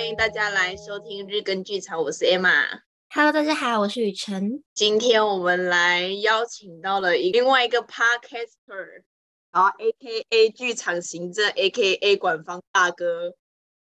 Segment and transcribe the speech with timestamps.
[0.00, 2.80] 欢迎大家来收听日更剧场，我是 Emma。
[3.10, 4.64] Hello，大家好，我是雨辰。
[4.72, 9.02] 今天我们来邀请到了另外一个 Podcaster，
[9.52, 13.34] 然后 AKA 剧场行政，AKA 管方大哥。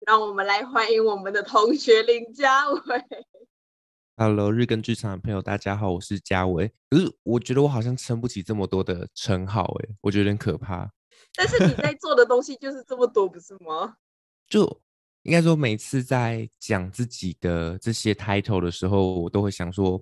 [0.07, 2.82] 让我们来欢迎我们的同学林家伟。
[4.16, 6.71] Hello，日更剧场的朋友，大家好，我是家伟。
[6.89, 10.89] 可是我觉得我好像撑不起这么多的称号，哎，我觉得有点可怕。
[11.36, 13.97] 但是你在做的东西就是这么多，不是吗？
[14.47, 14.82] 就
[15.25, 20.00] 应该说，每次在讲自己的这些 title 的时候，我都会想说，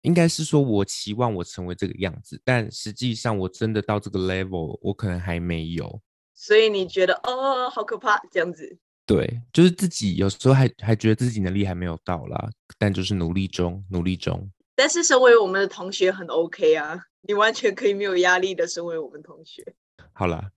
[0.00, 6.00] 应该是说我期望我成为这个样子，但实际上我真的到这个 level，我可能还没有。
[6.34, 8.78] 所以你觉得哦，好可怕这样子？
[9.04, 14.50] 对，就是自己有时候还还觉得自己能力还没有到啦，但就是努力中，努力中。
[14.74, 19.74] 但是身为我们的同学很 OK 啊，你完全可以没有压力的身为我们同学。
[20.14, 20.50] 好啦。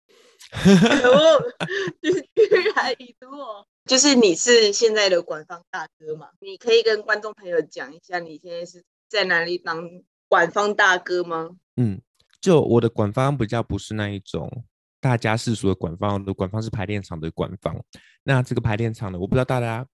[2.01, 6.27] 就是居然一诺，就是你是现在的官方大哥嘛？
[6.39, 9.89] 你可以跟观众朋友讲一下，你现在是在哪里当
[10.27, 11.49] 官方大哥吗？
[11.77, 12.01] 嗯，
[12.41, 14.65] 就我的官方比较不是那一种
[14.99, 17.81] 大家世俗的馆方，的官方是排练场的官方。
[18.23, 19.87] 那这个排练场呢，我不知道大家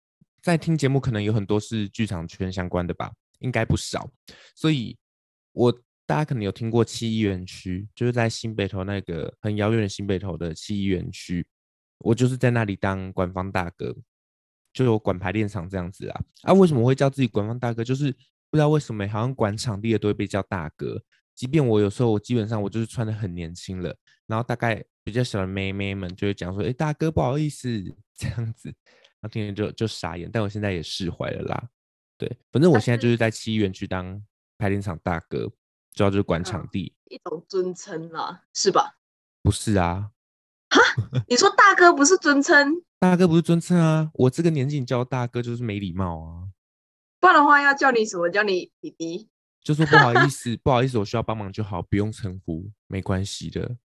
[0.41, 4.09] 在听节目，可能有很多是剧场圈相关的吧，应该不少。
[4.55, 4.97] 所以，
[5.51, 5.77] 我。
[6.05, 11.45] 大家可能有听过七一园区，就是在新北投那个很遥远的新北投的七一园区，
[11.99, 13.95] 我就是在那里当官方大哥，
[14.71, 16.21] 就有管排练场这样子啊。
[16.43, 17.83] 啊，为什么会叫自己官方大哥？
[17.83, 18.11] 就是
[18.51, 21.01] 不知道为什么，好像管场地的都会被叫大哥。
[21.33, 23.93] 即便我有时候我基本上我就是穿的很年轻了，
[24.27, 27.67] 然后大概比较小的妹妹们就会讲说：“哎，大哥不好意思，
[28.15, 28.69] 这样子。”
[29.19, 31.69] 然后听天就就傻眼，但我现在也释怀了啦。
[32.17, 34.23] 对，反正我现在就是在七一园区当
[34.57, 35.51] 排练场大哥。
[35.95, 38.97] 主要就是管场地，一种尊称啦，是吧？
[39.41, 40.11] 不是啊，
[40.69, 40.81] 哈，
[41.27, 42.83] 你说大哥不是尊称？
[42.99, 46.49] 大哥不是尊称啊，我这个年纪你叫大哥就是没礼貌啊。
[47.21, 48.29] 不然的话要叫你什么？
[48.29, 49.29] 叫你弟弟？
[49.63, 53.77] 就说不好意思， 不好意思，我需要帮忙就好，不用称呼，没关系的。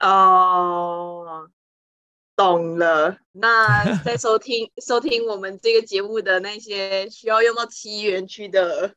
[0.00, 1.50] 哦，
[2.34, 3.18] 懂了。
[3.32, 8.94] 那在收听 收听我们这个节目的那些需要用到七一园区的。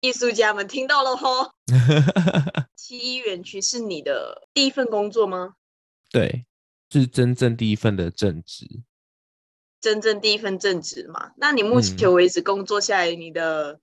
[0.00, 1.52] 艺术家们听到了吼，
[2.76, 5.54] 七一园区是你的第一份工作吗？
[6.10, 6.46] 对，
[6.90, 8.66] 是真正第一份的正职，
[9.80, 11.32] 真正第一份正职嘛？
[11.36, 13.80] 那你目前为止工作下来，你的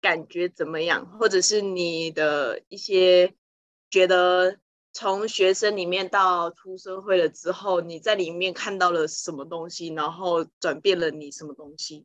[0.00, 1.08] 感觉怎么样？
[1.10, 3.34] 嗯、或者是你的一些
[3.90, 4.58] 觉得
[4.92, 12.04] 从学生里面到出社会了之后，你在里面看到了什么东西，然后转变了你什么东西？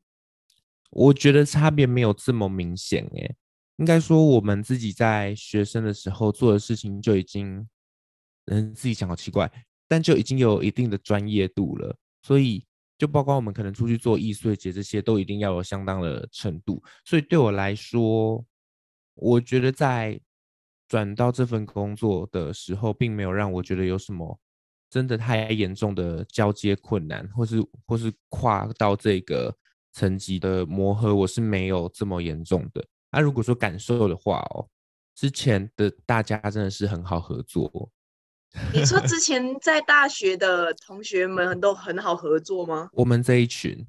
[0.92, 3.36] 我觉得差别没有这么明显诶，
[3.78, 7.68] 应该说我们自己在学生的时候做的事情就已经，
[8.46, 9.52] 嗯，自己讲好奇怪，
[9.88, 11.96] 但就已经有一定的专业度了。
[12.24, 12.66] 所以
[12.98, 16.84] 就包括我们可能出去做艺术节这些，都一定要有相当的程度。
[17.06, 18.44] 所以对我来说，
[19.14, 20.20] 我觉得在
[20.88, 24.40] 转到这份工作的时候，并没有让我觉得有什么
[24.90, 29.56] 真的太严重的交接困难，或是或是跨到这个。
[30.00, 32.82] 层级的磨合，我是没有这么严重的。
[33.12, 34.66] 那、啊、如果说感受的话哦，
[35.14, 37.92] 之前的大家真的是很好合作。
[38.74, 42.90] 你说之 前在大学的同学们都很好合作吗？
[42.94, 43.86] 我们这一群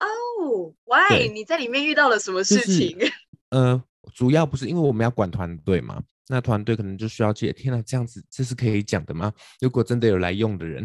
[0.00, 0.06] 哦、
[0.40, 1.28] oh,，Why？
[1.32, 2.98] 你在里面遇到了什么事情？
[2.98, 3.12] 就 是、
[3.50, 3.80] 呃，
[4.12, 7.52] 主要不是因为我们要管团队嘛，那团队可能就需要借。
[7.52, 9.32] 天哪，这样子这是可以讲的吗？
[9.60, 10.84] 如果真的有来用的人，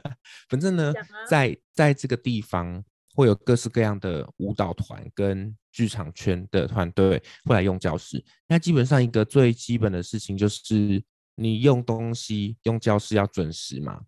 [0.50, 0.92] 反正呢，
[1.26, 2.84] 在在这个地方。
[3.16, 8.22] 会有各式各样的舞蹈团跟剧场圈的团队会来用教室。
[8.46, 11.02] 那基本上一个最基本的事情就是
[11.34, 14.02] 你用东西用教室要准时嘛。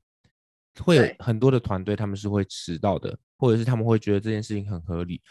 [0.81, 5.23] 会有很多的团队他们是会迟到的，或者是他们会觉得这件事情很合理，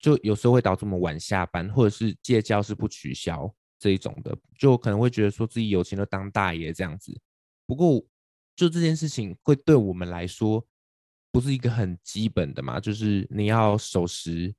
[0.00, 7.16] 就有时候会导致我们晚下班，或者是借教室不取消这一种的，就可能会觉得说自己有钱就当大爷这样子。
[7.66, 8.04] 不过
[8.56, 10.66] 就这件事情会对我们来说。
[11.36, 14.54] 不是一个很基本的嘛，就是你要守时，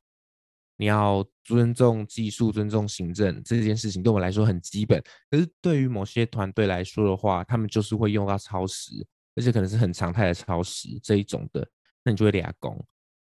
[0.76, 5.04] 你要尊重技术、尊重行政这件事情，对我来说很基本。
[5.32, 8.92] 可是对于某些团队来说的话，他们就是会用到超时，
[9.36, 11.68] 而且可能是很常态的超时这一种的，
[12.04, 12.80] 那你就会俩工，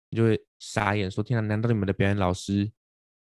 [0.09, 2.73] 你就会傻眼说：天啊，难道你们的表演老师、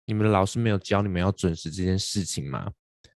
[0.04, 2.70] 你们的老师没有教你们要准时这件事情吗？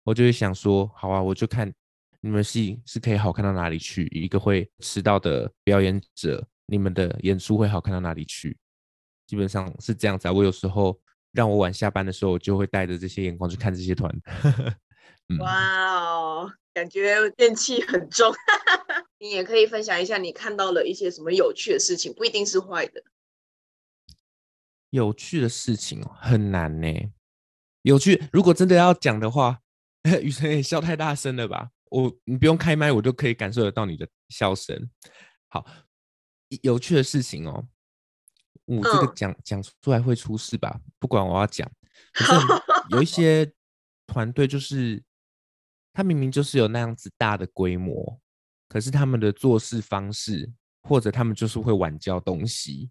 [0.05, 1.73] 我就会想说：好啊，我就看
[2.21, 6.47] 你们戏是可以好看到哪里去，一个会迟到的表演者。
[6.71, 8.57] 你们的演出会好看到哪里去？
[9.27, 10.33] 基本上是这样子啊。
[10.33, 10.99] 我有时候
[11.33, 14.11] 让我晚下班的时候，我就会带着这些眼光去看这些团。
[15.29, 18.33] 嗯、哇哦，感觉怨气很重。
[19.19, 23.03] 你也可以分享一下你看到了一些什么有趣的事情，不一定是坏的。
[24.91, 26.89] 有趣的事情哦，很难呢。
[27.83, 29.61] 有趣，如果真的要讲的话，
[30.23, 31.71] 雨辰也笑太大声了吧？
[31.91, 34.89] 我你不用开麦，我都可以感受得到你的笑声。
[35.49, 35.67] 好，
[36.63, 37.67] 有趣的事情哦，
[38.65, 40.81] 我、嗯、这个讲讲出来会出事吧？
[40.99, 41.71] 不管我要讲，
[42.13, 42.33] 可是
[42.91, 43.53] 有一 些
[44.07, 45.03] 团队就是，
[45.93, 48.21] 他明明就是有那样子大的规模，
[48.69, 50.53] 可是他们的做事方式，
[50.83, 52.91] 或者他们就是会晚交东西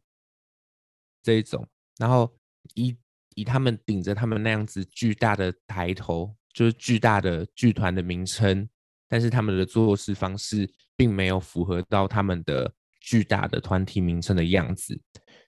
[1.22, 1.68] 这一种。
[1.98, 2.34] 然后
[2.76, 2.98] 以
[3.36, 8.70] 以他们顶着他们那样子巨大的抬头，就是巨大的剧团的名称，
[9.08, 12.74] 但是他们的做事方式并没有符合到他们的
[13.10, 14.96] 巨大的团体名称的样子，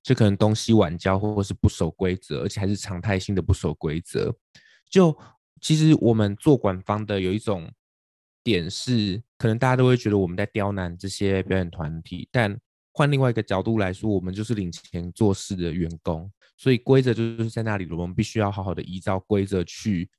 [0.01, 4.35] 就可能东西晚交，或者是不守规则，而且还是常态性的不守规则。
[4.89, 5.15] 就
[5.61, 7.71] 其实我们做馆方的有一种
[8.43, 12.59] 点是，可能大家都会觉得我们在刁难这些表演团体，但
[12.93, 16.31] 换另外一个角度来说，我们就是领钱做事的员工。
[16.57, 20.09] 所以规则就是在那里，我们必须要好好的依照规则去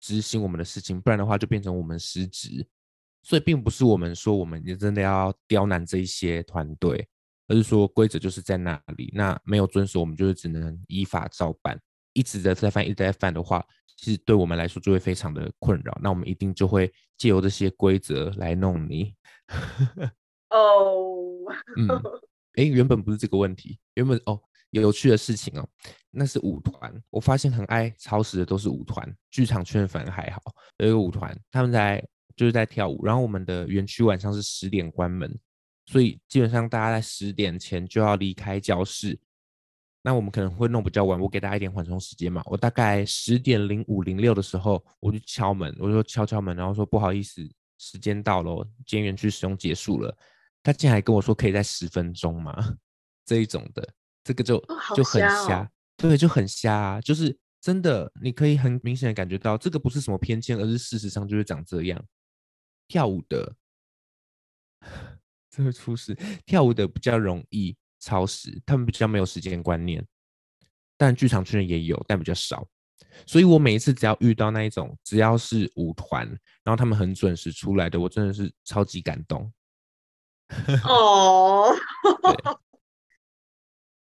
[0.00, 2.64] 执行我们的事情，不然的话就变成我们失职。
[3.26, 7.04] 所以并不是我们说我们也真的要刁难这一些团队，
[7.48, 11.76] 而是说规则就是在那里，那没有遵守，我们就是只能依法照办。
[12.12, 15.98] 一直在在犯，一直在犯的话，其实对我们来说就会非常的困扰。
[16.00, 16.88] 那我们一定就会
[17.18, 19.12] 借由这些规则来弄你。
[20.50, 21.48] 哦，oh.
[21.76, 21.88] 嗯，
[22.54, 24.40] 哎，原本不是这个问题，原本哦。
[24.70, 25.66] 有趣的事情哦，
[26.10, 26.92] 那是舞团。
[27.08, 30.42] 我发现很爱超时的都是舞团，剧场圈反而还好。
[30.78, 32.04] 有一个舞团，他们在
[32.36, 35.36] 就是在跳舞，然后我们的园区晚上是十点关门，
[35.86, 39.18] 所以基本上大家在十点前就要离开教室。
[40.02, 42.40] 那我们可能会弄比较晚，我给大家一点缓冲时间嘛。
[42.44, 47.42] 我大概十点零五零六的时候，我就敲门，我就敲敲门，然后说不好意思，
[47.78, 50.16] 时间到了，今天园区使用结束了。
[50.62, 52.76] 他竟然还跟我说可以在十分钟嘛？
[53.24, 53.88] 这一种的。
[54.22, 54.58] 这个就
[54.96, 57.00] 就很瞎，对，就很瞎啊！
[57.00, 62.04] 就是真的，你可以很明显的感觉到，这个不是什么偏见，而是事实上就是长这样。
[62.88, 63.54] 跳舞的，
[65.50, 66.14] 这会出事。
[66.44, 70.06] 跳舞的比较容易超时，他们比较没有时间观念。
[70.96, 72.66] 但剧场圈也有，但比较少。
[73.26, 76.26] 所以我每一次只要遇到那一种，只要是舞团，
[76.64, 79.52] 然后他们很准时出来的，我真的是超级感动。
[80.84, 81.74] 哦。
[82.22, 82.56] 对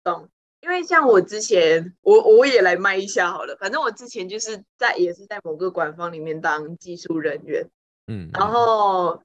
[0.05, 0.29] 懂，
[0.61, 3.57] 因为像我之前，我我也来卖一下好了。
[3.59, 7.69] 反正我之前就是在也是在某个馆方里面当技术人员，
[8.07, 9.23] 嗯，然后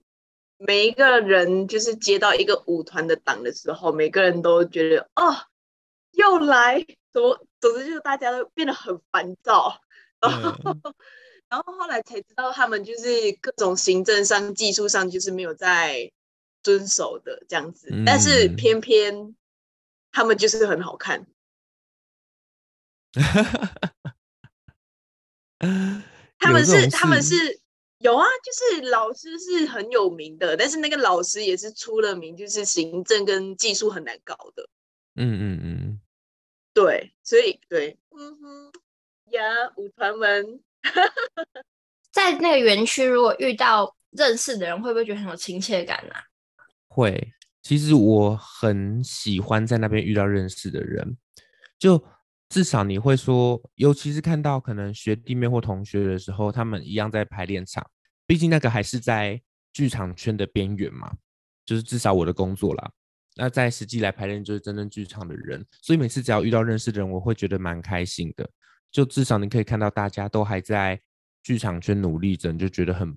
[0.57, 5.36] 每一个人就是接到一个舞团的档的时候，每个人都觉得哦，
[6.12, 9.81] 又来，怎么总之就是大家都变得很烦躁，
[10.19, 10.81] 然后、嗯、
[11.50, 16.12] 然后后来才知道他们就是各种行政上、技术上就是没有在
[16.63, 19.36] 遵守的这样子，嗯、但是偏偏。
[20.13, 21.25] 他们就是很好看，
[26.38, 27.61] 他们是他们是
[28.01, 34.68] 有啊，就是老师是很有名的，但是那个老师也是出了名，就是行政跟技术很难搞的。
[35.15, 36.00] 嗯嗯嗯，
[36.74, 38.71] 对，所以对，嗯哼，
[39.31, 39.42] 呀，
[39.75, 40.59] 舞团们
[42.12, 46.24] 在那个园区，如果遇到认识的人，会不会觉得很有亲切感、啊？
[46.88, 47.34] 会。
[47.62, 51.15] 其实我很喜欢在那边遇到认识的人，
[51.77, 52.03] 就
[52.51, 57.89] 至少你会说，尤其是看到可能学弟妹或同学的时候，他们一样在排练场，
[58.27, 59.41] 毕竟那个还是在
[59.72, 61.10] 剧场圈的边缘嘛，
[61.65, 62.91] 就是至少我的工作啦。
[63.38, 68.50] 那在实际来排练就是真正剧场的人，所以每次只要遇到认识的人，我会觉得蛮开心的。
[68.91, 71.01] 就至少你可以看到大家都还在
[71.41, 73.15] 剧场圈努力着，你就觉得很。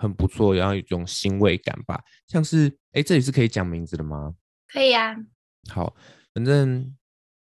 [0.00, 4.32] 很不错，然后有一种欣慰感吧，像是哎，这里是可以讲名字的吗？
[4.68, 5.16] 可以呀、啊。
[5.70, 5.96] 好，
[6.32, 6.96] 反正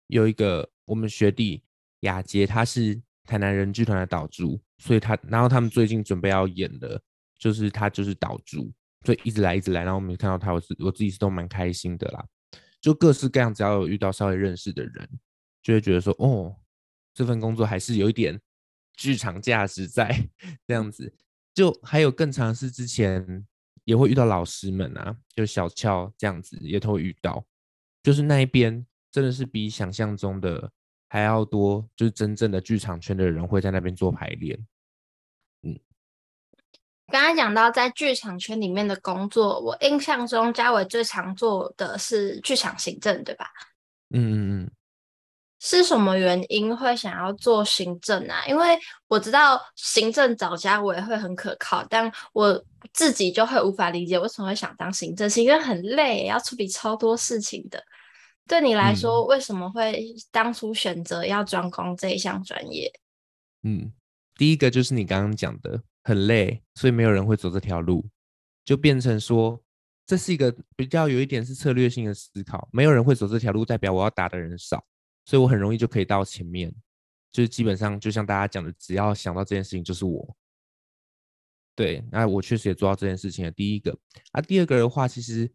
[0.07, 1.63] 有一个我们学弟
[2.01, 7.01] 雅杰，他是台南人剧团的导助，所以他然后他们最近准备要演的，
[7.39, 8.73] 就是他就是导助，
[9.05, 12.25] 所以一直来一直来，然后我们看到他，我自我自己是都蛮开心的啦。
[12.81, 15.09] 就各式各样，只要有遇到稍微认识的人，
[15.63, 16.55] 就会觉得说，哦，
[17.13, 18.41] 这份工作还是有一点
[18.97, 20.09] 剧场价值在
[20.67, 21.13] 这样子。
[21.53, 23.45] 就还有更长的是之前
[23.85, 27.45] 也会遇到老师们啊，就小翘这样子也都会遇到，
[28.03, 30.71] 就是那一边真的是比想象中的
[31.09, 34.59] 还要多，就是真正的剧场圈的人会在那边做排练。
[35.63, 35.79] 嗯，
[37.13, 43.51] 刚才讲到在剧场圈里面的工作，我印象中嘉伟最常做的是剧场行政，对吧？
[44.11, 44.71] 嗯嗯嗯。
[45.59, 48.45] 是什么原因会想要做行政啊？
[48.47, 57.83] 因为我知道行政找家纬会很可靠，但我自己就会无法理解为什么会想当行政，是因为很累，要处理超多事情的。
[58.47, 62.93] 对你来说，嗯、为什么会当初选择要专攻这一项专业？
[63.63, 63.93] 嗯，
[64.37, 68.09] 第一个就是你刚刚讲的，很累，所以没有人会走这条路，
[68.65, 69.61] 就变成说，
[70.07, 74.85] 这是一个比较有一点是策略性的思考，没有人会走这条路，代表我要打的人少，
[75.25, 76.73] 所以我很容易就可以到前面，
[77.33, 80.37] 就是基本上就像大家讲的，只要想到这件事情就是我。
[81.75, 83.99] 对，那我确实也做到这件事情了第一个，
[84.31, 85.51] 啊，第二个的话，其实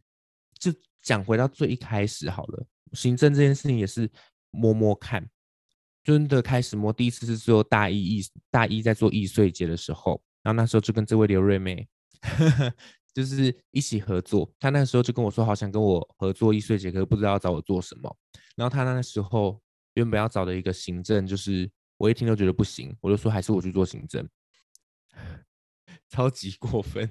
[0.59, 0.71] 就
[1.01, 4.09] 讲回到最一开始好了，行政这件事情也是
[4.49, 5.29] 摸摸看，
[6.03, 11.87] 真的开始摸，第一次是做大一艺大一在做易碎节的时候，然后那时候就跟这位刘瑞妹，
[12.21, 12.73] 呵呵，
[13.13, 18.17] 就是一起合作，她那时候就跟我说，好想跟我合作易碎节，可是不知道要找我做什么，
[18.55, 19.61] 然后她那时候
[19.93, 24.27] 原本要找的一个行政，就是我一听都觉得不行，我就说还是我去做行政。
[26.09, 27.09] 超级过分，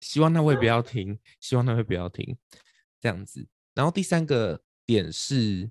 [0.00, 2.36] 希望那位不要听，希望那位不要听，
[3.00, 3.46] 这样子。
[3.74, 4.60] 然后第三个
[4.92, 5.70] 点是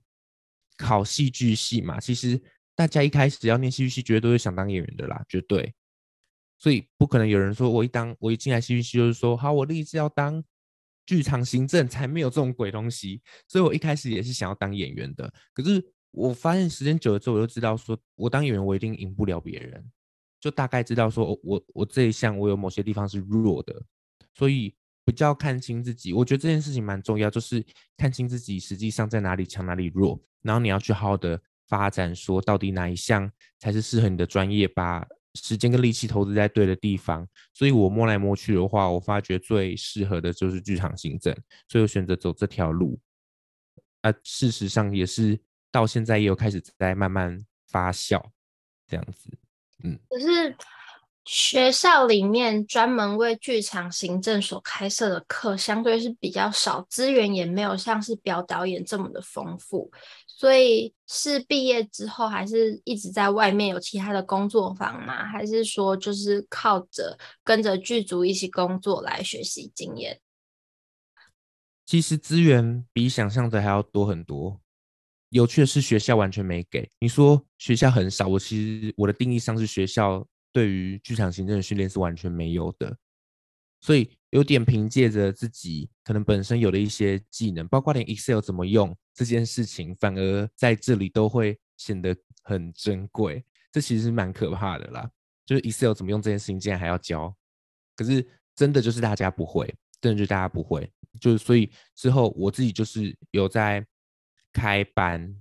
[0.78, 2.42] 考戏剧系嘛，其实
[2.76, 5.74] 大家一开始要念戏剧系，绝对都是想当演员的啦，绝对。
[6.58, 10.44] 所以不可能有人说我一当我一进来戏剧系就是说好，我立志要当
[11.06, 13.22] 剧场行政，才没有这种鬼东西。
[13.48, 19.92] 所以我一开始也是想要当演员的，可是我发现时间久了之后，我就知道说我当演员我一定赢不了别人。
[20.42, 23.84] 就大概知道说我，我我这一项我有某些地方是弱的，
[24.34, 24.74] 所以
[25.10, 26.14] 比较看清自己。
[26.14, 27.66] 我觉得这件事情蛮重要，就是
[27.98, 37.28] 看清自己实际上在哪里强哪里弱，然后你要去好好的发展，说到底哪一项才是适合你的专业，把时间跟力气投资在对的地方。
[37.56, 41.36] 所以我摸来摸去的话，我发觉最适合的就是剧场行政，
[41.68, 43.00] 所以我选择走这条路。
[44.02, 45.40] 啊，事实上也是
[45.72, 48.24] 到现在也有开始在慢慢发酵，
[48.86, 49.36] 这样子。
[49.84, 50.56] 嗯，可是
[51.32, 59.92] 学校里面专门为剧场行政所开设的课，相对是比较少，资源也没有像是表导演这么的丰富，
[60.26, 65.24] 所以是毕业之后还是一直在外面有其他的工作坊吗？
[65.24, 70.20] 还是说就是靠着跟着剧组一起工作来学习经验？
[71.86, 74.60] 其实资源比想象的还要多很多。
[75.30, 76.90] 有趣的是，学校完全没给。
[77.00, 82.98] 你说学校很少，我其实我的定义上是学校对于剧场行政的训练是完全没有的，
[83.82, 93.44] 所以有点凭借着自己可能本身有的一些技能，包括连 Excel 怎么用这件事情，反而在这里都会显得很珍贵。
[93.72, 95.10] 这其实蛮可怕的啦，
[95.46, 97.36] 就是 Excel 怎么用这件事情，竟然还要教。
[97.96, 103.86] 可是真的就是大家不会，真的就是大家不会，就是所以之后我自己就是有在。
[104.52, 105.32] 开班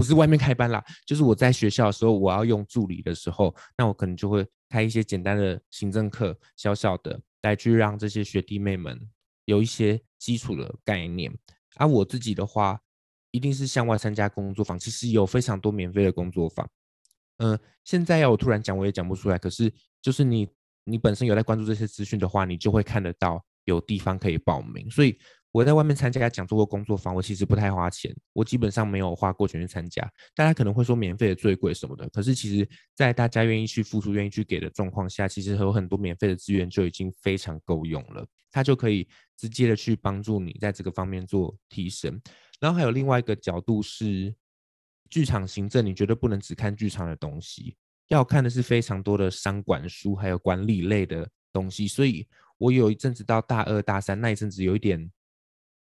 [0.00, 8.98] 不是外面开班啦，就是我在学校的时候，我要用助理的时候，那我可能就会开一些简单的行政课，小小的来去让这些学弟妹们
[9.44, 11.30] 有一些基础的概念。
[11.76, 12.80] 而、啊、我自己的话，
[13.30, 16.66] 一定是向外参加工作坊，其实有非常多免费的工作坊。
[17.36, 19.36] 嗯、现在要我突然讲，我也讲不出来。
[19.36, 20.48] 可是就是你
[20.84, 25.18] 你本身有在关注这些资讯的话，你就会看得到有地方可以报名，所以。
[25.52, 30.08] 我在外面参加讲座或工作坊，我其实不太花钱，我基本上没有花过钱去参加。
[30.32, 42.20] 大家可能会说免费的最贵什么的，可是其实，在大家愿意去付出、愿意去给的状况下，其实有很多免费的资源就已经非常够用了，它就可以直接的去帮助你在这个方面做提升。
[42.60, 44.32] 然后还有另外一个角度是，
[45.08, 47.74] 剧场行政，你绝对不能只看剧场的东西，
[48.06, 51.88] 要看的是非常多的商管书，还有管理类的东西。
[51.88, 52.24] 所以
[52.56, 55.10] 我有一阵子到大二、大三那一阵子有一点。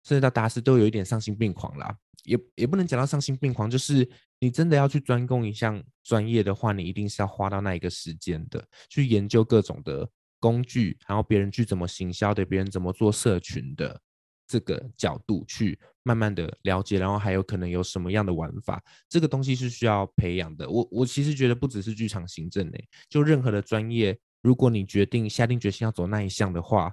[0.04, 4.06] 甚至到大四都有一点丧心病狂啦，也也不能讲到丧心病狂，就是
[4.38, 10.06] 你真的要去专攻一项专业的话，你一定是要花到那一个时间的，去研究各种的
[10.38, 13.98] 工具，然后别人去怎么行销的，别人怎么做社群的
[14.46, 20.68] 这个角度去慢慢的了解，然后还有可能有什么样的玩法，这个东西是需要培养的。
[20.68, 26.92] 我我其实觉得不只是剧场行政欸，就任何的专业，如果你决定下定决心要走那一项的话。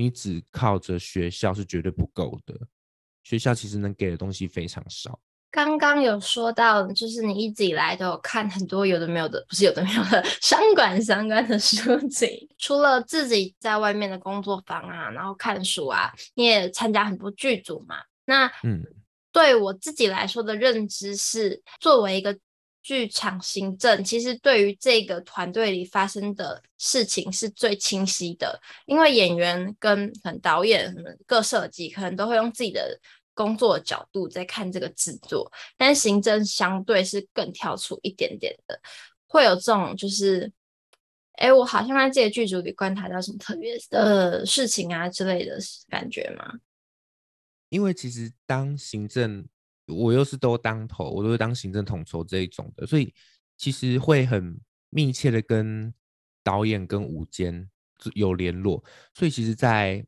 [0.00, 2.54] 你只靠着学校是绝对不够的，
[3.22, 5.20] 学校其实能给的东西非常少。
[5.50, 12.48] 刚刚有说到，就是你一直以来都有看很多有的没有的，不是有的没有的 商管相关的书籍。
[12.56, 17.96] 除了自己在外面的工作坊啊，然后看书啊，你也参加很多剧组嘛。
[18.24, 18.82] 那嗯，
[19.32, 22.38] 对我自己来说的认知是，作为一个。
[22.82, 30.94] 剧场行政其实对于这个团队里发生的事情是最清晰的，因为演员跟很导演、
[31.26, 32.98] 各设计可能都会用自己的
[33.34, 38.80] 工作的角度在看这个制作，但行政相对是更跳出一点点的，
[39.26, 40.50] 会有这种就是，
[41.32, 45.58] 哎，我好像在这个剧组里观察到什么特别的事情啊之类的
[45.88, 46.60] 感觉吗？
[47.68, 49.46] 因为其实当行政。
[49.90, 53.12] 我又是都当头，我都是当行政统筹这一种的，所以
[53.56, 55.92] 其实会很密切的跟
[56.42, 57.68] 导演跟舞监
[58.14, 58.82] 有联络，
[59.14, 60.04] 所以其实，在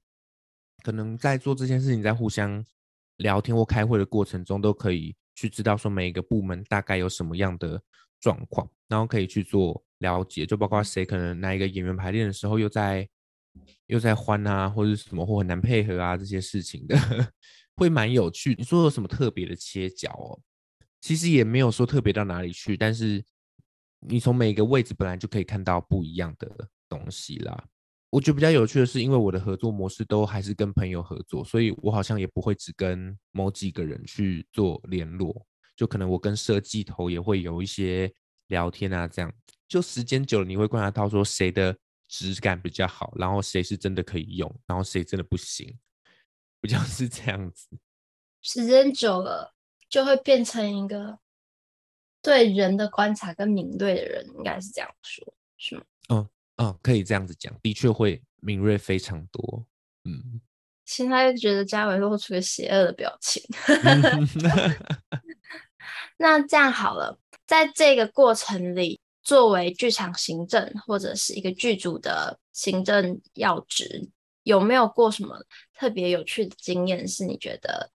[0.83, 2.65] 可能在做这件事情，在互相
[3.19, 7.81] 聊天或开会的过程中，都可以去知道说每一个部门大概有什么样的
[8.19, 13.09] 状况，然后可以去做了解，就包括谁可能哪一个演员排练的时候又在
[13.93, 16.97] 又在欢啊，或者什么或很难配合啊这些事情的。
[17.77, 18.55] 会蛮有趣。
[18.57, 20.41] 你说有什么特别的切角哦？
[21.03, 23.23] 其实也没有说特别到哪里去，但是
[24.01, 26.51] 你从每个位置本来就可以看到不一样的
[26.89, 27.65] 东西啦。
[28.09, 35.47] 我觉得比较有趣的是，因为我的合作模式都还是跟朋友合作，所以我好像也不会只跟某几个人去做联络，
[35.77, 38.11] 就可能我跟设计头也会有一些
[38.49, 39.33] 聊天啊，这样
[39.69, 41.77] 就时间久了，你会观察到说谁的
[42.13, 45.79] 质感比较好，然后谁是真的可以用，然后谁真的不行。
[46.61, 47.71] 不就是这样子，
[48.43, 49.55] 时间久了
[49.89, 51.19] 就会变成一个
[52.21, 55.83] 对人的观察跟敏锐的人，应该是这样说，是吗？
[56.11, 59.67] 嗯嗯，可以这样子讲，的确会敏锐非常多。
[60.05, 60.41] 嗯，
[60.85, 63.43] 现在觉得家伟露出个邪恶的表情。
[66.19, 74.11] 那这样好了，在这个过程里，作为剧场行政或者是一个剧组的行政要职。
[74.45, 75.41] 有没有过什么
[75.73, 77.07] 特别有趣的经验？
[77.07, 77.89] 是你觉得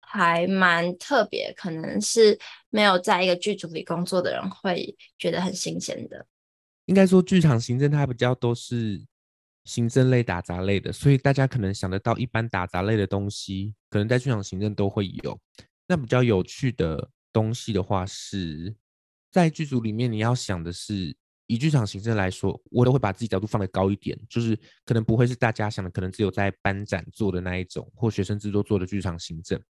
[0.00, 2.38] 还蛮特别，可能是
[2.70, 6.26] 没有在一个剧组里工作的人会觉得很新鲜的。
[6.86, 9.04] 应该说，剧场行政它比较都是
[9.64, 15.38] 行政类、打杂类的，所以大家可能想得到一般打杂类的东西，可能在剧场行政都会有。
[15.86, 18.74] 那比较有趣的东西的话，是
[19.32, 21.16] 在剧组里面你要想的是。
[21.48, 29.60] 以剧场行政来说，我都会把自己角度放得高一点，就是可能不会是大家想的，可能只有在班展做的那一种，或学生制作做的剧场行政。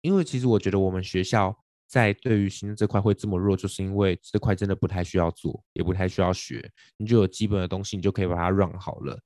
[0.00, 1.56] 因为其实我觉得我们学校
[1.86, 9.16] 在对于行政这块会这么弱，就是因为这块真的不太需要做，也不太需要学，你就有基本的东西，你就可以把它 run 好了。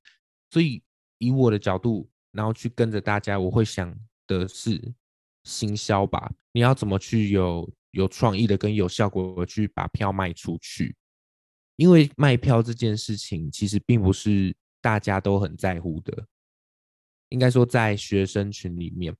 [0.50, 0.82] 所以
[1.16, 4.92] 以我的角度，然后去跟着大家，我会想的是
[5.44, 10.96] 行销吧，你要怎么去有有创意的跟有效果的去把票卖出去。
[11.76, 16.26] 因为卖票这件事情，其实并不是大家都很在乎的。
[17.30, 19.16] 应该说，在学生群里面，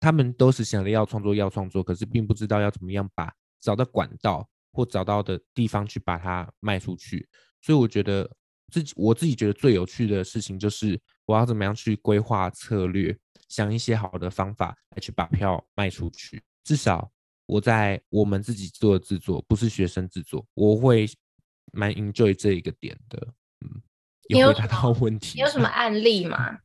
[0.00, 7.26] 他们都是想着要创作，要创作，可是并不知道要怎么样把找到管道或找到的地方去把它卖出去。
[7.62, 8.30] 所以，我觉得
[8.70, 13.16] 自己我自己觉得最有趣的事情，就是我要怎么样去规划策略，
[13.48, 16.42] 想一些好的方法来去把票卖出去。
[16.64, 17.10] 至少
[17.46, 21.08] 我在我们自己做的制作，不是学生制作，我会。
[21.72, 23.18] 蛮 enjoy 这一个点的，
[23.62, 23.82] 嗯，
[24.28, 25.32] 有回答到问题。
[25.34, 26.60] 你有什么案例吗？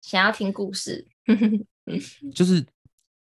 [0.00, 1.06] 想要听故事？
[2.34, 2.66] 就是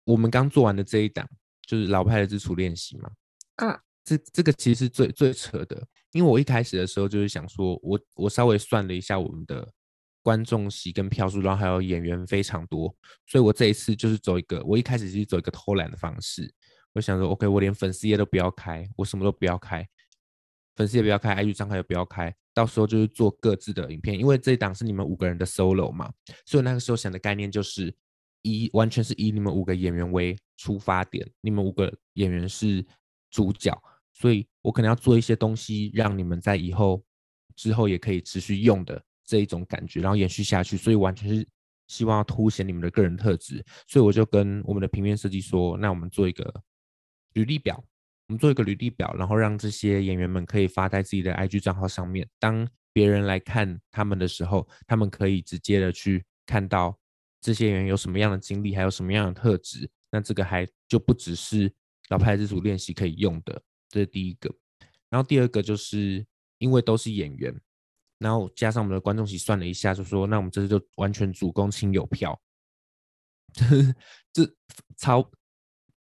[0.04, 1.30] 我们刚做完的这一档，
[1.67, 3.12] 就是老派的自处练习嘛。
[3.58, 9.70] 嗯，这这个其实是最最扯的，因为我一开始的时候就是想说，我我稍微算了一下我们的
[10.24, 12.96] 观众席跟票数，然后还有演员非常多，
[13.28, 16.52] 所以我这一次就是走一个，我一开始是走一个偷懒的方式，
[16.97, 19.88] 我想说，OK，我连粉丝页都不要开，我什么都不要开。
[20.75, 26.12] 粉丝也不要开，IG 账号也不要开，到时候就是做各自的影片，因为这一档是你们五个人的 solo 嘛，
[26.43, 27.93] 所以那个时候想的概念就是
[28.41, 32.83] 以完全是以你们五个演员为出发点，你们五个演员是
[33.29, 33.79] 主角，
[34.13, 37.03] 所以我可能要做一些东西，让你们在以后
[37.55, 41.47] 之后也可以持续用的这一种感觉，然后延续下去，所以完全是
[41.88, 46.53] 希望要凸显你们的个人特质，所以我就跟我们的平面设计说，那我们做一个
[47.38, 47.84] 履历表。
[48.28, 52.28] 我们做一个履历表，然后让这些演员们可以发在自己的 IG 账号上面。
[52.39, 57.00] 当别人来看他们的时候，他们可以直接的去看到
[57.39, 59.89] 这些演员有什么样的经历，还有什么样的特质。
[60.12, 61.71] 那这个还就不只是
[62.10, 64.54] 老派自主练习可以用的，这是第一个。
[65.10, 66.26] 然后第二个就是
[66.58, 67.56] 因为都是演员，
[68.17, 72.38] 然后加上我们的观众席算了一下，就说那我们这次就完全主攻亲友票，
[74.34, 74.54] 这
[74.97, 75.32] 超。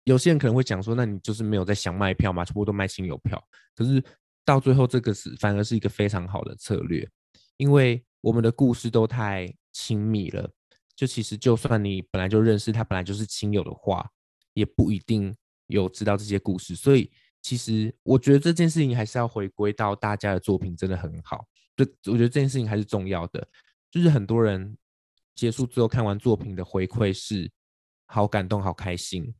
[0.05, 3.41] 有些人可能会讲说，那你就是没有在想卖票嘛，全部都卖亲友票。
[3.75, 4.03] 可是
[4.43, 7.07] 到最后，这个是反而是一个非常好的策略，
[7.57, 10.49] 因为我们的故事都太亲密了。
[10.95, 14.07] 就其实，就算你本来就认识他，本来就是亲友的话，
[14.53, 15.35] 也不一定
[15.67, 16.75] 有知道这些故事。
[16.75, 17.11] 所以，
[17.41, 21.45] 其实我觉得这件事情还是要回归到大家的作品真的很好。
[21.75, 23.47] 就我觉得这件事情还是重要的。
[23.89, 24.77] 就是很多人
[25.33, 27.49] 结束之后看完作品的回馈是
[28.05, 29.33] 好感动、好开心。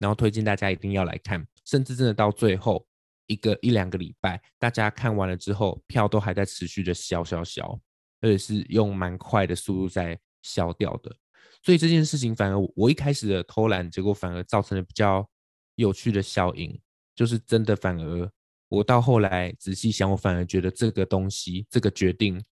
[0.00, 2.84] 然后推荐大家一定要来看，甚至真的到最后
[3.28, 7.80] 一个一两个礼拜，大家看完了之后，票都还在持续的销销销，
[8.20, 11.14] 而且是用蛮快的速度在销掉的。
[11.62, 15.28] 所以这件事情反而我一开始的偷懒，结果反而造成了比较
[15.74, 16.80] 有趣的效应，
[17.14, 18.32] 就是真的反而
[18.68, 22.42] 我到后来仔细想，我反而觉得这个东西这个决定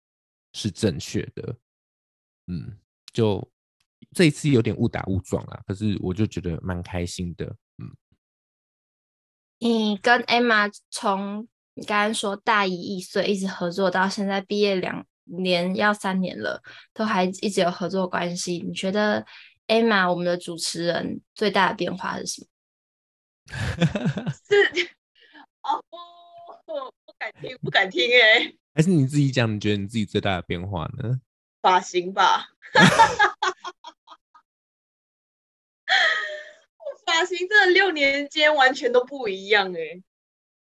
[0.52, 1.56] 是正确的。
[2.48, 2.76] 嗯，
[3.12, 3.50] 就
[4.14, 7.44] 这一次有点误打误撞啊，可是我就觉得蛮开心的。
[7.78, 7.94] 嗯，
[9.58, 16.62] 你跟 Emma 从你刚刚说大一一岁一直合作到现在毕业两年要三年了，
[16.94, 18.58] 都还一直有合作关系。
[18.66, 19.26] 你觉得
[19.66, 22.46] Emma 我们的主持人最大的变化是什么？
[24.48, 24.90] 是
[25.62, 25.84] 哦，
[26.64, 26.72] 不
[27.04, 28.58] 不敢听，不敢听哎、欸。
[28.74, 29.54] 还是你自己讲？
[29.54, 31.20] 你觉得你自己最大的变化呢？
[31.60, 32.48] 发型吧。
[35.88, 36.84] 我
[37.18, 40.00] 发型这六年间完全都不一样哎、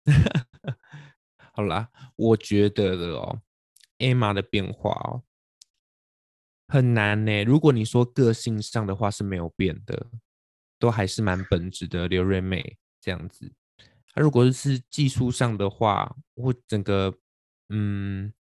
[1.53, 3.41] 好啦，我觉得的哦。
[3.99, 5.21] Emma 的变化哦，
[6.67, 7.43] 很难呢。
[7.43, 10.07] 如果你说个性上的话是没有变的，
[10.79, 13.53] 都还是蛮本质的刘瑞美这样子。
[14.15, 17.13] 那如果是技术上的话，或整个
[17.69, 18.33] 嗯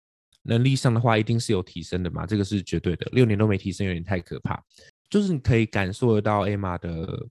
[0.42, 3.10] 能力上的话，一定是有提升的嘛，这个是绝对的。
[3.10, 4.64] 六年都没提升，有点太可怕。
[5.10, 7.28] 就是你可以感受得到 Emma 的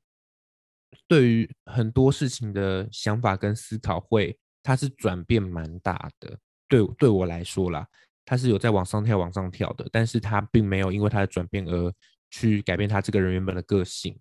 [1.08, 6.38] 对于很多事情的想法跟思考会，它是转变蛮大的。
[6.67, 7.88] 对对我来说啦。
[8.30, 11.93] 他是有在往上跳，往上跳的，但是他并没有因为他的转变而
[12.30, 14.19] 去改变他这个人原本的个性，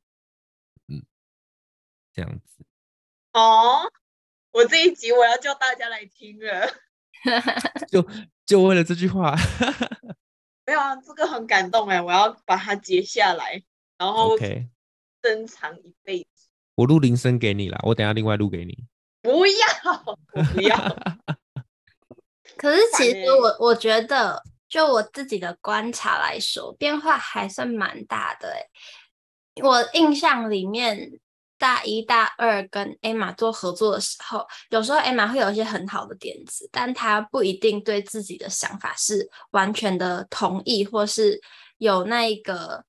[0.86, 1.04] 嗯，
[2.12, 2.64] 这样子。
[3.32, 3.90] 哦，
[4.52, 6.70] 我这一集我要叫大家来听了，
[7.90, 8.08] 就
[8.46, 9.34] 就为了这句话，
[10.64, 13.60] 没有啊，这个很感动哎，我要把它截下来，
[13.98, 14.38] 然后
[15.20, 16.35] 珍藏一辈子。
[16.76, 18.84] 我录铃声给你啦，我等下另外录给你。
[19.22, 19.56] 不要，
[20.04, 20.76] 我不要。
[22.56, 29.62] 可是其实我我觉得，就我自己的观察来说，变化还算蛮大的诶。
[29.62, 31.18] 我印象里面，
[31.58, 41.40] 大一、大二跟 Emma 做合作的时候，有时候 Emma 会有一些很好的点子，但她不一定对自己的想法是完全的同意，或是
[41.78, 42.84] 有那一个。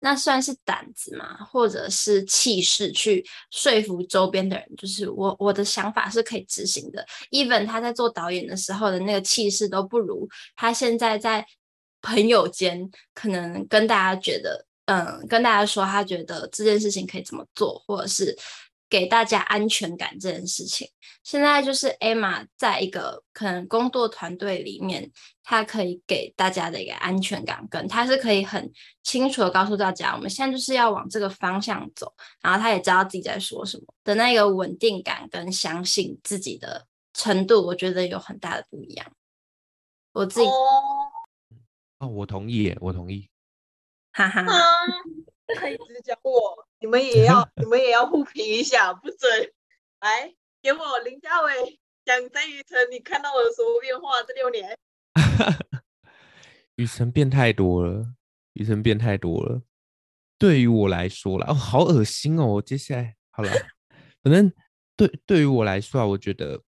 [0.00, 1.44] 那算是胆子嘛？
[1.44, 4.76] 或者是气势去说服周边的人？
[4.76, 7.04] 就是我我的想法是可以执行的。
[7.30, 11.44] Even 他在做导演的时候的那个气势都不如他现在在
[12.02, 18.36] 朋友间可能跟大家觉得，嗯，跟大家说他觉得这件事情可以怎么做，或者是。
[18.88, 20.88] 给大家安全感这件事情，
[21.22, 25.10] 现在就是 Emma 在一个可能工作团队里面，
[25.42, 28.72] 她可以给大家的一个安全感，跟她是可以很
[29.02, 33.84] 清楚的告诉大家，我们现在就是要往这个方向走，然后她也知道自己在说什么。
[34.04, 39.06] 的那个稳定感跟相信自己的程度，我觉得有很大的不一样。
[40.12, 40.46] 我自己
[41.98, 43.28] 哦，我同意耶，我同意，
[44.12, 44.44] 哈哈。
[45.56, 49.52] 可以只讲我，你们也要，你们也要互评一下，不准
[50.00, 54.22] 来给我林家伟讲张雨辰，你看到我有什么变化？
[54.22, 54.78] 这六年，
[56.76, 58.14] 雨辰变太多了，
[58.52, 59.62] 雨辰变太多了。
[60.38, 62.62] 对于我来说啦，哦，好恶心哦！
[62.62, 63.50] 接下来好了，
[64.22, 64.52] 反正
[64.96, 66.62] 对对于我来说啊，我觉得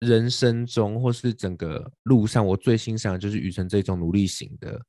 [0.00, 4.84] 人生中或是整个路上，我最欣赏的就是雨辰这种努力型的。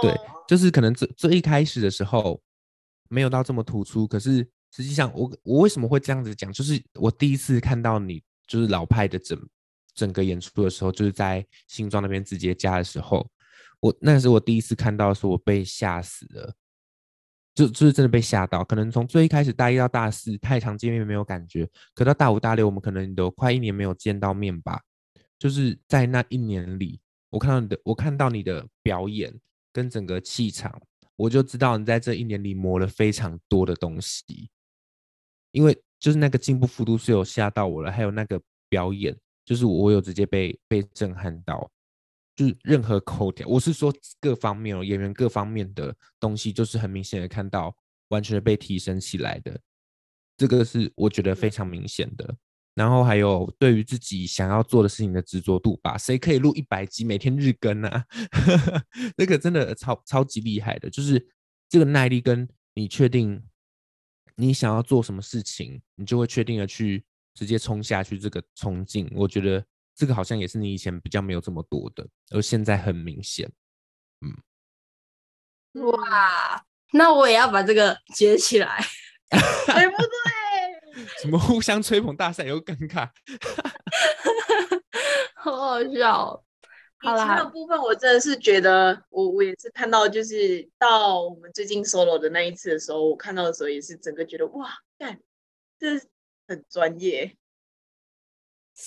[0.00, 0.14] 对，
[0.46, 2.40] 就是可能这这一开始的时候
[3.08, 6.52] 没有到这么突出，可是实际上我我为什么会这样子讲？
[6.52, 9.38] 就是我第一次看到你就是老派的整
[9.94, 13.26] 整个演出的时候，就是在新庄那边直接加的时候，
[13.80, 16.54] 我那是我第一次看到的时候，我被吓死了，
[17.54, 18.64] 就就是真的被吓到。
[18.64, 24.80] 可能从最一开始大一到大四太常见面没有感觉，可到大五大六我们可能都快一年没有见到面吧。
[25.38, 29.32] 就是在那一年里，我看到你的，我看到你的表演。
[29.74, 30.80] 跟整个气场，
[31.16, 34.48] 我就知道你在这一年里磨了非常多的东西，
[35.50, 41.68] 因为就是那个进步幅度是有吓到我了，还有那个表演，就是我有直接被被震撼到，
[42.36, 47.76] 就是任何口条，我是说各方面哦，演员各方面的东西，就是很明显的看到
[48.08, 49.60] 完全被提升起来的，
[50.36, 52.36] 这个是我觉得非常明显的。
[52.74, 58.04] 然后还有对于自己想要做的事情的执着度吧，谁可以录一百集，每天日更啊？
[59.16, 61.24] 那个真的超超级厉害的，就是
[61.68, 63.42] 这个耐力跟你确定
[64.36, 68.18] 你想要做什么事情，你就会确定的去直接冲下去。
[68.18, 73.48] 这个冲劲，我觉得这个好像也是你以前比较没有这么多的，而现在很明显。
[74.20, 78.84] 嗯，哇，那我也要把这个接起来，
[79.30, 79.38] 对
[79.90, 80.43] 不对？
[81.20, 83.10] 什么互相吹捧大赛又尴尬，
[85.34, 86.42] 好好笑。
[87.04, 95.20] 以前的部分，我真的是觉得，我我也是看到，就是到我们最近 solo 的那一次的时候，我看到的时候也是整个觉得哇，干，
[95.78, 96.00] 这
[96.48, 97.36] 很专业。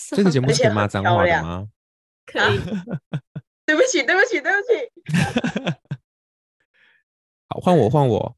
[0.09, 1.67] 这个节目是可以骂脏话的吗？
[2.25, 2.59] 可以。
[3.67, 4.89] 对不起，对不起，对不起。
[7.49, 8.35] 好，换我，换我。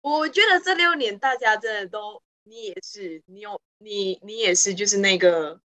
[0.00, 5.60] 我觉得这六年大家真的都，你也是，你有你，你也是，就是那个。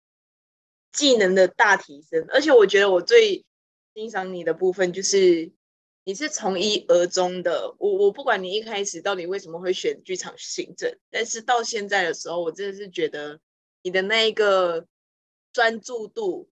[0.91, 3.45] 技能的大提升，而且我觉得我最
[3.93, 5.51] 欣赏你的部分就是
[6.03, 7.75] 你是从一而终的。
[7.77, 13.39] 我我不管你一开始到底为什么会选剧场行政，但是到现在的时候，我真的是觉得
[13.83, 14.87] 你的那一个
[15.53, 16.49] 专注度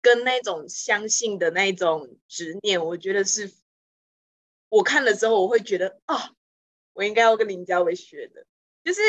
[0.00, 3.52] 跟那种相信的那种执念，我觉得是
[4.68, 6.36] 我看了之后我会觉得啊、
[6.92, 8.46] 我应该要跟林家伟学的，
[8.84, 9.00] 就是。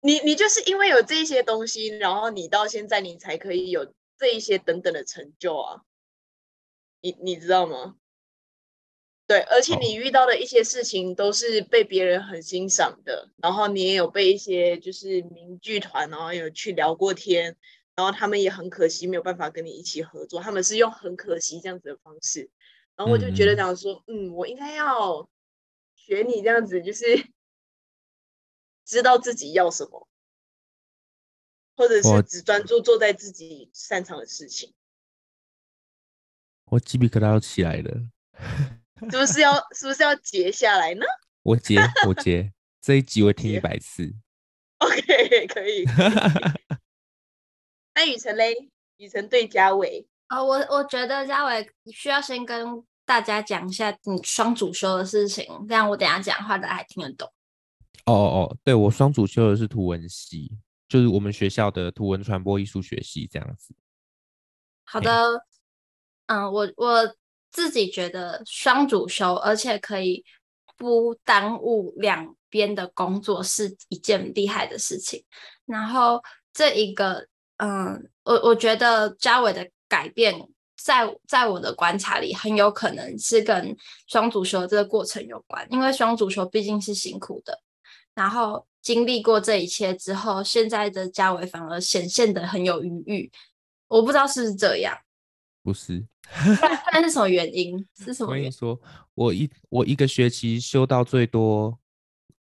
[0.00, 5.82] 你你就是因为有这些东西，然后你到现在你才可以有这一些等等的成就啊，
[7.00, 7.96] 你你知道吗？
[9.26, 17.56] 对，而且你遇到的一些事情都是被别人很欣赏的，然后你也有被一些就是名剧团，然后有去聊过天，
[17.96, 22.48] 然后他们也很可惜没有办法跟你一起合作，他们是用很可惜这样子的方式，
[22.94, 25.28] 然后我就觉得讲说，嗯，嗯，我应该要
[25.96, 27.04] 学你这样子，就是。
[28.88, 30.08] 知道自己要什么，
[31.76, 34.72] 或者是只专注做在自己擅长的事情。
[36.70, 38.08] 我鸡皮疙瘩都起来了，
[39.10, 41.04] 是不是要是不是要截下来呢？
[41.42, 44.14] 我截我截，这一集我听一百次。
[44.78, 45.84] OK， 可以。
[47.94, 48.70] 那雨辰嘞？
[48.96, 57.30] 雨辰对嘉伟啊，我我觉得嘉伟需要先跟大家讲一下你双主修的事情，这样我等下讲话大家还听得懂。
[58.08, 60.50] 哦哦哦，对，我双主修的是图文系，
[60.88, 63.74] 就是我们学校的图文传播艺术学系这样子。
[64.84, 65.44] 好的，
[66.26, 67.14] 嗯，我我
[67.50, 70.24] 自己觉得双主修，而且可以
[70.78, 75.22] 不耽误两边的工作，是一件厉害的事情。
[75.66, 76.22] 然后
[76.54, 80.34] 这一个，嗯，我我觉得嘉伟的改变，
[80.78, 87.60] 在在我的观察里，很有可能是跟双主修这个过程有关，因为双主修毕竟是辛苦的。
[88.18, 93.30] 然后经历过这一切之后，现在的家纬反而显现的很有余裕。
[93.86, 94.98] 我不知道是不是这样，
[95.62, 96.04] 不是？
[96.92, 97.78] 那是什么原因？
[97.96, 98.30] 是什么？
[98.30, 98.76] 我跟你说，
[99.14, 101.78] 我一我一个学期修到最多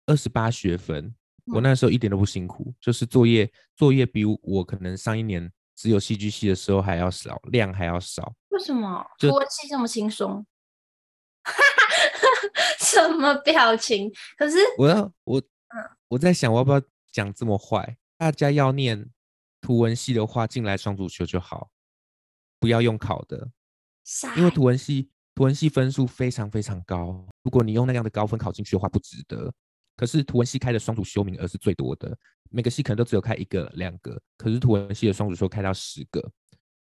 [0.06, 8.32] 二十八学分，嗯，我那时候一点都不辛苦，就是作业作业比我可能上一年只有戏剧系的时候还要少，量还要少。
[8.48, 9.06] 为什么？
[9.18, 10.46] 图文系这么轻松？
[12.80, 14.10] 什么表情？
[14.38, 15.42] 可是我要我。
[16.08, 16.80] 我在想，我要不要
[17.12, 17.96] 讲这么坏？
[18.16, 19.10] 大家要念
[19.60, 21.70] 图文系的话，进来双主修就好，
[22.58, 23.50] 不要用考的，
[24.36, 27.26] 因为图文系图文系分数非常非常高。
[27.42, 29.52] 如果你用那样的高分考进去的话，不值得。
[29.96, 32.16] 可是图文系开的双主修名额是最多的，
[32.50, 36.30] 每个系可能都只有开一个两个，可是图文系的双主修开到十个，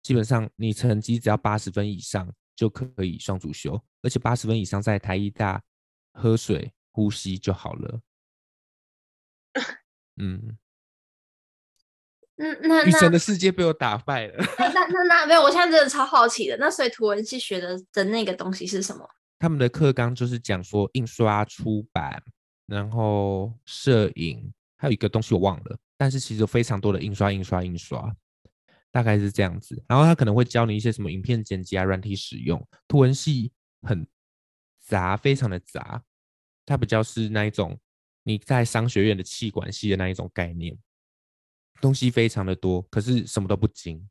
[0.02, 5.62] 基本上你成绩只要八十分以上就可以双主修，而且八十分以上在台艺大
[6.14, 8.00] 喝水呼吸就好了。
[10.16, 10.56] 嗯，
[12.36, 14.44] 嗯，那雨神的世界被我打败了。
[14.58, 16.56] 那那那，那没有，我现在真的超好奇的。
[16.58, 19.08] 那所以图文系学的的那个东西是什么？
[19.38, 22.22] 他们的课纲就是讲说印刷出版，
[22.66, 25.76] 然后摄影，还有一个东西我忘了。
[25.96, 28.14] 但是其实有非常多的印刷、印刷、印刷，
[28.90, 29.82] 大概是这样子。
[29.88, 32.64] 然后他可能会教你一些什么影片剪辑啊、软体使用。
[32.88, 34.06] 图文系很
[34.80, 36.02] 杂，非常的杂，
[36.64, 37.78] 它比较是那一种。
[38.24, 40.76] 你在商学院的气管系的那一种概念，
[41.80, 44.08] 东西非常的多，可是什么都不精。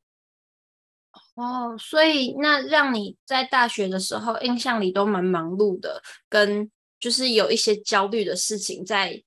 [1.36, 9.24] 哦，所以那让你在大学的时候印象里都蛮忙碌的，跟就是有一些焦虑的事情在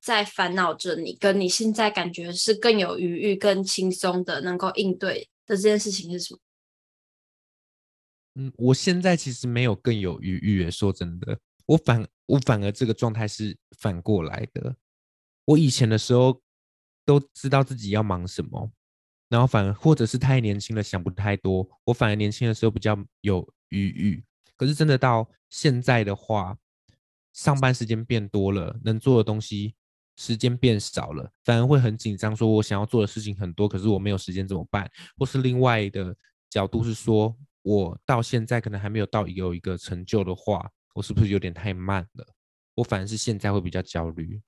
[0.00, 6.40] 在烦恼着你，跟你现在感觉是更有余裕、更轻松的能够应对的这件事情是什么？
[8.34, 11.40] 嗯，我现在其实没有更有余裕，说真的。
[11.68, 14.74] 我反我反而这个状态是反过来的。
[15.44, 16.40] 我以前的时候
[17.04, 18.70] 都知道自己要忙什么，
[19.28, 21.68] 然后反而或者是太年轻了想不太多。
[21.84, 24.24] 我反而年轻的时候比较有余裕。
[24.56, 26.56] 可是真的到现在的话，
[27.34, 29.74] 上班时间变多了，能做的东西
[30.16, 34.90] 时间变少了，反而会很紧张，说我想要做的事情很多，可是我没有时间怎么办？
[35.18, 36.16] 或是另外的
[36.48, 40.66] 角度是说，我到现在可能还没有到有一个成就的话。
[40.94, 42.26] 我是不是有点太慢了？
[42.74, 44.40] 我反而是现在会比较焦虑。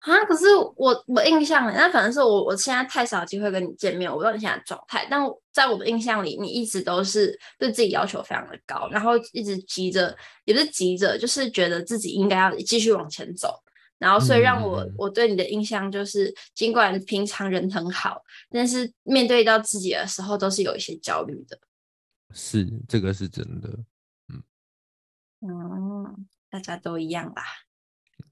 [0.00, 5.04] 啊，可是我我印象里，那反正是我我现在太少机会跟你见面，我不知道你现在状态。
[5.10, 5.20] 但
[5.52, 13.60] 在我的印象里，你一直都是对自己要求非常的高，然后一直急着，也不是急着，就是觉得自己应该要继续往前走。
[13.98, 21.58] 然后所以让我、嗯、我对你的印象就是，尽管平常人很好，但是面对到自己的时候，都是有一些焦虑的。
[22.32, 23.70] 是，这个是真的。
[26.50, 27.42] 大家都一样吧。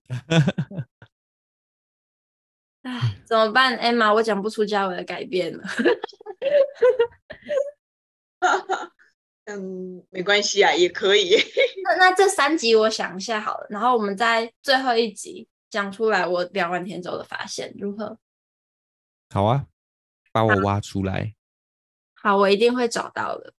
[2.82, 4.12] 哎，怎么办，Emma？
[4.12, 5.64] 我讲不出家伟的改变了。
[9.46, 11.36] 嗯，没关系啊，也可以。
[11.84, 18.18] 那那这三集我想一下好了，然后我们在最后一集讲出来我聊完天走的发现如何？
[19.30, 19.66] 好啊，
[20.32, 21.34] 把我挖出来。
[22.14, 23.54] 好，好，我一定会找到的。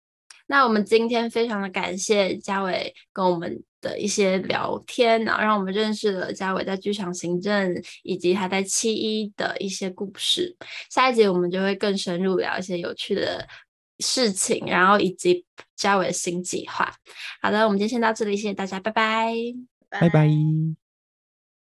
[0.55, 10.57] 那我们今天非常的感谢嘉伟跟我们的一些聊天，然后让我们认识了嘉伟在剧场行政以及他在七一的一些故事。
[10.89, 13.45] 下一集我们就会更深入聊一些有趣的
[13.99, 16.95] 事情，然后以及嘉伟的新计划。
[17.43, 19.35] 好的，我们今天先到这里，谢谢大家，拜拜，
[19.89, 20.31] 拜拜。